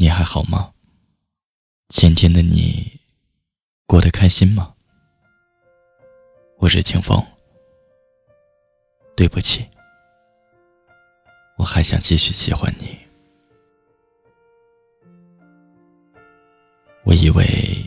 [0.00, 0.72] 你还好吗？
[1.88, 2.98] 今天的你
[3.84, 4.74] 过得开心吗？
[6.56, 7.22] 我是清风。
[9.14, 9.68] 对不起，
[11.58, 12.98] 我还想继续喜欢你。
[17.04, 17.84] 我以为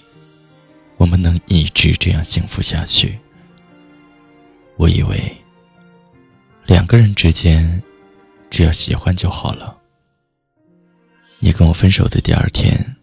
[0.97, 3.19] 我们能一直这样幸福下去。
[4.77, 5.35] 我以为
[6.67, 7.81] 两个人之间
[8.51, 9.79] 只要喜欢就好了。
[11.45, 12.95] 你跟我分手的第二天，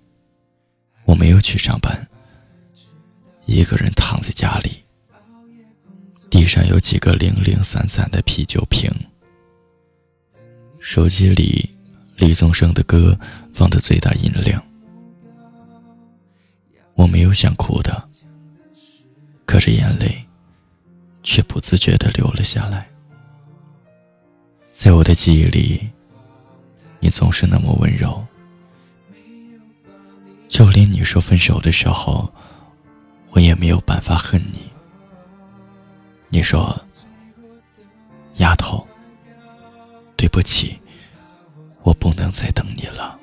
[1.05, 2.09] 我没有去上班，
[3.45, 4.83] 一个人躺在家里，
[6.31, 8.91] 地上有几个零零散散的啤酒瓶，
[10.79, 11.69] 手机里
[12.17, 13.15] 李宗盛的歌
[13.53, 14.65] 放的最大音量，
[16.95, 18.09] 我没有想哭的，
[19.45, 20.27] 可是眼泪
[21.23, 22.89] 却不自觉的流了下来，
[24.71, 25.91] 在我的记忆里，
[27.01, 28.27] 你总是那么温柔。
[30.51, 32.29] 就连你说分手的时候，
[33.31, 34.69] 我也没有办法恨你。
[36.29, 36.79] 你说
[38.39, 38.85] ：“丫头，
[40.17, 40.77] 对不起，
[41.83, 43.17] 我不能再等你了。”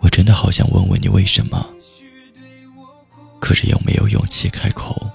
[0.00, 1.64] 我真的好想问问你为什么，
[3.38, 5.08] 可是又没有勇气开口，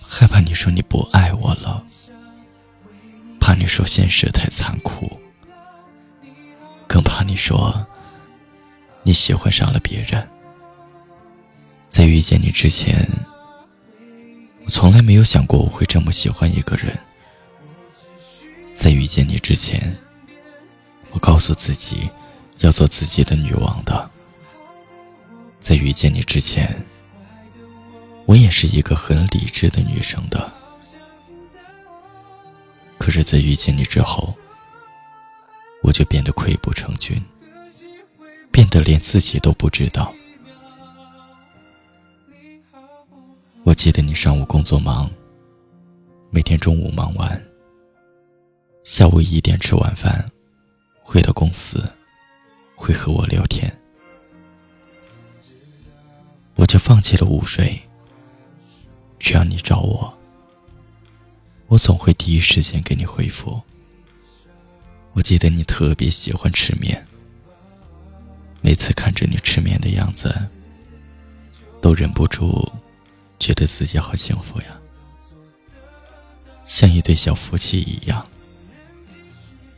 [0.00, 1.84] 害怕你说你不爱我了，
[3.38, 5.20] 怕你说现实太残酷，
[6.88, 7.86] 更怕你说。
[9.06, 10.28] 你喜欢上了别人，
[11.88, 13.08] 在遇见你之前，
[14.64, 16.92] 我从来没有想过我会这么喜欢一个人。
[18.74, 19.96] 在遇见你之前，
[21.12, 22.10] 我告诉自己
[22.58, 24.10] 要做自己的女王的。
[25.60, 26.84] 在遇见你之前，
[28.24, 30.52] 我也是一个很理智的女生的。
[32.98, 34.34] 可是，在遇见你之后，
[35.84, 37.24] 我就变得溃不成军。
[38.56, 40.14] 变得连自己都不知道。
[43.64, 45.10] 我记得你上午工作忙，
[46.30, 47.38] 每天中午忙完，
[48.82, 50.24] 下午一点吃晚饭，
[51.02, 51.84] 回到公司，
[52.74, 53.70] 会和我聊天，
[56.54, 57.78] 我就放弃了午睡。
[59.18, 60.16] 只要你找我，
[61.66, 63.60] 我总会第一时间给你回复。
[65.12, 67.06] 我记得你特别喜欢吃面。
[68.66, 70.34] 每次看着你吃面的样子，
[71.80, 72.68] 都忍不住
[73.38, 74.66] 觉得自己好幸福呀，
[76.64, 78.26] 像一对小夫妻一样，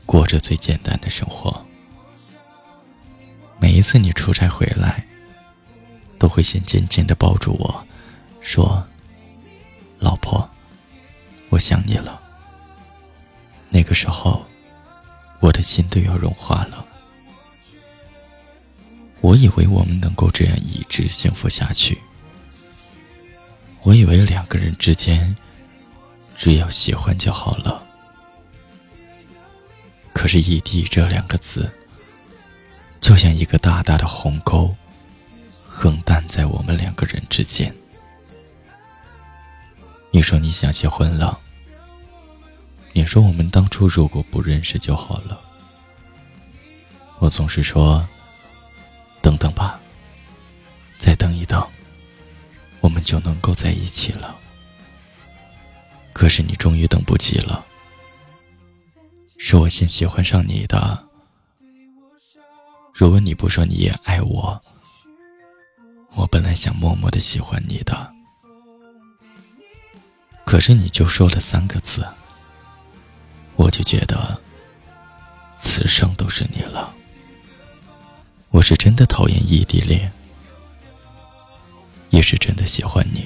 [0.06, 1.62] 过着最简单的生活。
[3.60, 5.06] 每一次你出差回来，
[6.18, 7.86] 都会先紧紧的抱住我，
[8.40, 8.82] 说
[10.00, 10.48] ：“老婆，
[11.50, 12.18] 我想你了。”
[13.68, 14.46] 那个时候，
[15.40, 16.86] 我的心都要融化了。
[19.28, 22.00] 我以为我们能够这样一直幸福下去。
[23.82, 25.36] 我以为两个人之间
[26.34, 27.86] 只要喜欢就好了。
[30.14, 31.70] 可是异地这两个字，
[33.02, 34.74] 就像一个大大的鸿沟，
[35.66, 37.70] 横担在我们两个人之间。
[40.10, 41.38] 你说你想结婚了。
[42.94, 45.38] 你说我们当初如果不认识就好了。
[47.18, 48.08] 我总是说。
[49.20, 49.80] 等等吧，
[50.98, 51.66] 再等一等，
[52.80, 54.36] 我们就能够在一起了。
[56.12, 57.64] 可是你终于等不及了，
[59.38, 61.06] 是我先喜欢上你的。
[62.92, 64.60] 如果你不说你也爱我，
[66.14, 68.12] 我本来想默默的喜欢你的，
[70.44, 72.04] 可是你就说了三个字，
[73.54, 74.40] 我就觉得
[75.60, 76.92] 此生都是你了。
[78.58, 80.10] 我是真的讨厌异地恋，
[82.10, 83.24] 也是真的喜欢你。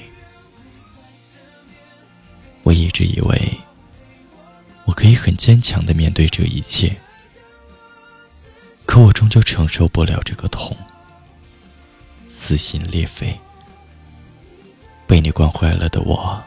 [2.61, 3.51] 我一直以为
[4.85, 6.95] 我可以很坚强的面对这一切，
[8.85, 10.77] 可我终究承受不了这个痛，
[12.29, 13.35] 撕心裂肺。
[15.07, 16.43] 被你惯坏了的我，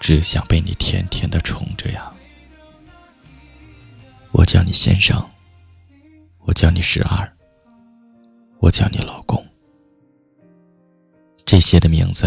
[0.00, 2.10] 只想被你甜甜的宠着呀。
[4.32, 5.22] 我叫你先生，
[6.40, 7.35] 我叫你十二。
[8.58, 9.44] 我叫你老公，
[11.44, 12.26] 这些的名字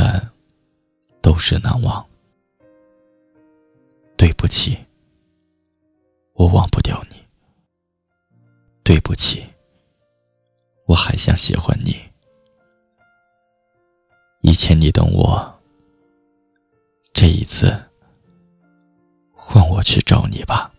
[1.22, 2.06] 都是难忘。
[4.16, 4.78] 对不起，
[6.34, 7.16] 我忘不掉你。
[8.84, 9.46] 对不起，
[10.86, 11.96] 我还想喜欢你。
[14.42, 15.62] 以前你等我，
[17.14, 17.78] 这一次
[19.34, 20.72] 换我去找你吧。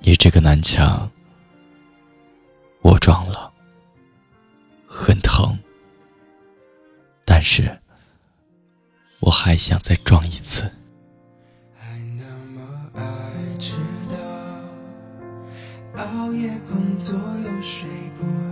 [0.00, 1.10] 你这个南墙，
[2.82, 3.52] 我撞了，
[4.86, 5.58] 很疼，
[7.24, 7.78] 但是
[9.20, 10.62] 我还想再撞一次。
[11.74, 12.60] 还那么
[12.94, 13.02] 爱
[13.58, 13.76] 迟
[14.10, 17.88] 到，熬夜工作又睡
[18.18, 18.24] 不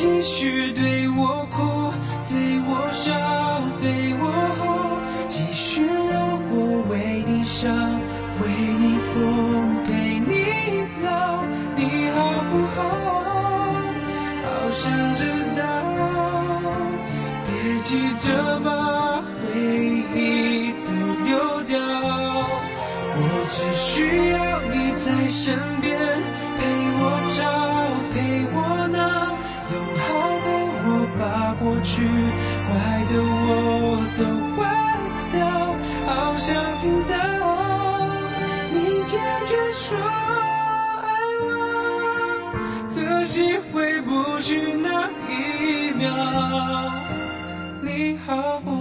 [0.00, 1.92] 继续对我哭，
[2.28, 3.10] 对我笑，
[3.80, 7.74] 对我好，继续让我为你伤，
[8.40, 8.46] 为
[8.78, 11.42] 你疯，陪你老，
[11.74, 11.82] 你
[12.14, 12.16] 好
[12.48, 12.78] 不好？
[14.44, 14.86] 好想
[15.16, 15.26] 知
[15.58, 15.60] 道，
[17.44, 17.50] 别
[17.82, 18.70] 急着把
[19.42, 19.50] 回
[20.14, 20.90] 忆都
[21.24, 21.28] 丢
[21.64, 21.76] 掉，
[23.16, 23.18] 我
[23.50, 24.38] 只需要
[24.70, 25.87] 你在身边，
[36.88, 37.14] 听到
[38.72, 39.98] 你坚决说
[41.02, 41.06] 爱
[41.44, 41.46] 我。
[42.94, 46.08] 可惜回不去那一秒，
[47.82, 48.77] 你好不？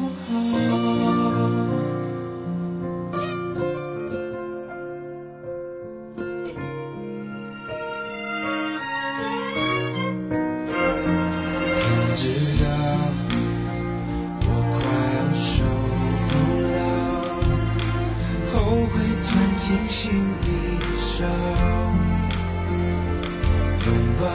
[24.29, 24.33] 好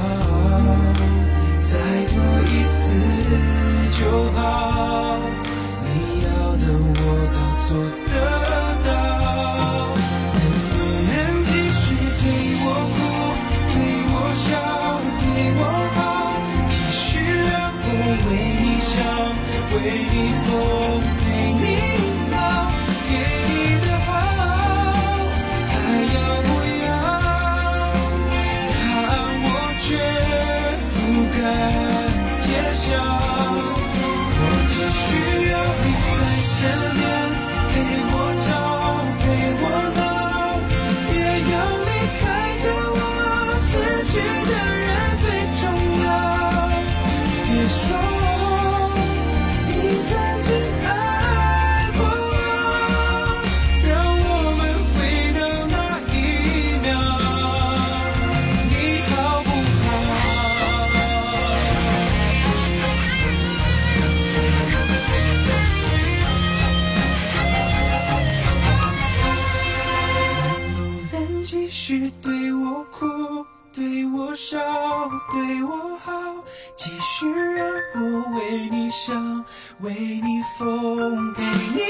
[1.62, 1.70] 再
[2.12, 2.16] 多
[2.48, 2.80] 一次
[3.98, 4.00] 就
[4.32, 4.38] 好。
[5.82, 5.86] 你
[6.24, 7.00] 要的我
[7.32, 7.36] 都
[7.66, 7.70] 做
[8.08, 8.14] 得
[8.86, 8.88] 到，
[10.34, 10.74] 能不
[11.08, 11.10] 能
[11.46, 11.84] 继续
[12.20, 12.24] 对
[12.64, 12.96] 我哭，
[13.72, 13.76] 对
[14.12, 14.50] 我笑，
[15.20, 15.24] 对
[15.58, 15.60] 我
[15.94, 16.00] 好，
[16.68, 17.52] 继续让
[17.84, 17.86] 我
[18.28, 18.30] 为
[18.62, 18.90] 你想，
[19.72, 19.74] 为
[20.12, 20.50] 你疯，
[34.38, 35.04] 我只需
[35.50, 35.86] 要你
[36.18, 36.58] 在身
[36.96, 37.02] 边，
[71.92, 74.58] 续对我哭，对我笑，
[75.30, 76.10] 对我好，
[76.74, 79.44] 继续让我为你想，
[79.80, 81.82] 为你疯，陪，你